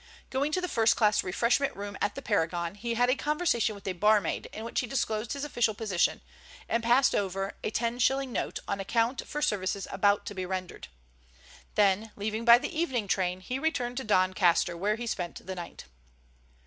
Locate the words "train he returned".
13.07-13.97